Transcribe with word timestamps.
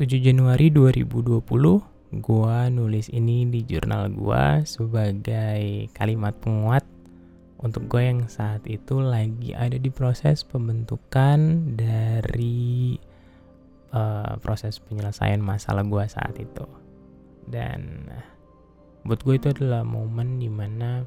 7 0.00 0.16
Januari 0.16 0.72
2020 0.72 1.44
gua 2.24 2.72
nulis 2.72 3.12
ini 3.12 3.44
di 3.44 3.60
jurnal 3.68 4.08
gua 4.08 4.64
sebagai 4.64 5.92
kalimat 5.92 6.32
penguat 6.40 6.88
untuk 7.60 7.84
gue 7.84 8.08
yang 8.08 8.24
saat 8.24 8.64
itu 8.64 8.96
lagi 8.96 9.52
ada 9.52 9.76
di 9.76 9.92
proses 9.92 10.40
pembentukan 10.40 11.36
dari 11.76 12.96
uh, 13.92 14.40
proses 14.40 14.80
penyelesaian 14.80 15.44
masalah 15.44 15.84
gua 15.84 16.08
saat 16.08 16.32
itu. 16.40 16.64
Dan 17.44 18.08
buat 19.04 19.20
gue 19.20 19.36
itu 19.36 19.52
adalah 19.52 19.84
momen 19.84 20.40
di 20.40 20.48
mana 20.48 21.04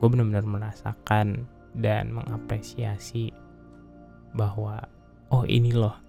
gue 0.00 0.08
benar-benar 0.08 0.48
merasakan 0.48 1.44
dan 1.76 2.16
mengapresiasi 2.16 3.28
bahwa 4.32 4.88
oh 5.28 5.44
ini 5.44 5.68
loh 5.68 6.03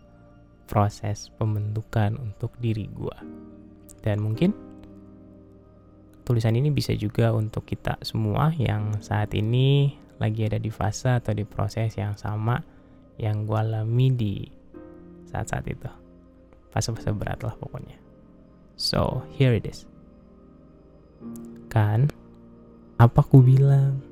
proses 0.65 1.29
pembentukan 1.37 2.17
untuk 2.17 2.53
diri 2.57 2.89
gue. 2.89 3.17
Dan 4.01 4.21
mungkin 4.21 4.53
tulisan 6.25 6.57
ini 6.57 6.73
bisa 6.73 6.93
juga 6.97 7.33
untuk 7.33 7.65
kita 7.69 8.01
semua 8.01 8.53
yang 8.57 8.97
saat 9.01 9.33
ini 9.37 9.97
lagi 10.17 10.47
ada 10.47 10.57
di 10.57 10.73
fase 10.73 11.21
atau 11.21 11.33
di 11.33 11.45
proses 11.45 11.93
yang 11.97 12.17
sama 12.17 12.61
yang 13.21 13.45
gue 13.45 13.57
alami 13.57 14.07
di 14.11 14.35
saat-saat 15.29 15.65
itu. 15.67 15.89
Fase-fase 16.71 17.11
berat 17.15 17.39
lah 17.43 17.55
pokoknya. 17.55 17.95
So, 18.75 19.23
here 19.39 19.55
it 19.55 19.63
is. 19.63 19.87
Kan, 21.71 22.11
apa 22.99 23.23
ku 23.23 23.39
bilang? 23.39 24.03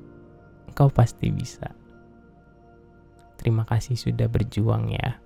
Kau 0.72 0.88
pasti 0.88 1.28
bisa. 1.28 1.68
Terima 3.36 3.68
kasih 3.68 3.96
sudah 4.00 4.24
berjuang 4.26 4.96
ya. 4.96 5.20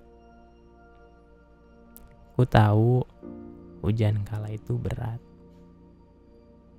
Aku 2.39 2.47
tahu 2.47 3.03
hujan 3.83 4.23
kala 4.23 4.47
itu 4.47 4.79
berat. 4.79 5.19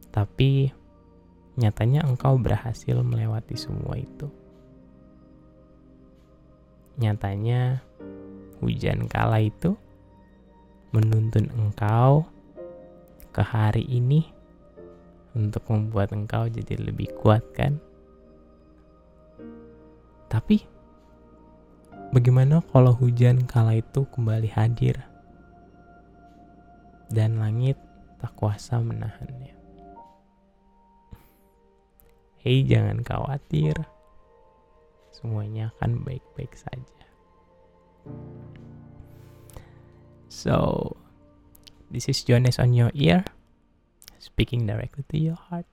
Tapi 0.09 0.73
nyatanya 1.61 2.01
engkau 2.09 2.41
berhasil 2.41 2.97
melewati 3.05 3.61
semua 3.61 4.01
itu. 4.01 4.33
Nyatanya 6.97 7.85
hujan 8.65 9.05
kala 9.05 9.45
itu 9.45 9.77
menuntun 10.97 11.53
engkau 11.53 12.25
ke 13.29 13.45
hari 13.45 13.85
ini 13.85 14.33
untuk 15.37 15.69
membuat 15.69 16.17
engkau 16.17 16.49
jadi 16.49 16.81
lebih 16.81 17.13
kuat 17.21 17.45
kan? 17.53 17.77
Tapi 20.33 20.65
bagaimana 22.17 22.65
kalau 22.73 22.97
hujan 22.97 23.45
kala 23.45 23.77
itu 23.77 24.09
kembali 24.09 24.49
hadir? 24.57 25.10
Dan 27.11 27.39
langit 27.39 27.79
tak 28.23 28.35
kuasa 28.39 28.79
menahannya. 28.79 29.55
Hei, 32.41 32.65
jangan 32.65 33.05
khawatir, 33.05 33.77
semuanya 35.13 35.75
akan 35.77 36.01
baik-baik 36.07 36.57
saja. 36.57 37.05
So, 40.31 40.57
this 41.93 42.09
is 42.09 42.25
Jonas 42.25 42.57
on 42.57 42.73
your 42.73 42.95
ear, 42.97 43.29
speaking 44.17 44.65
directly 44.65 45.05
to 45.13 45.17
your 45.21 45.37
heart. 45.37 45.70